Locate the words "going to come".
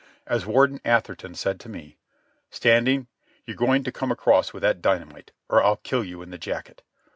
3.55-4.11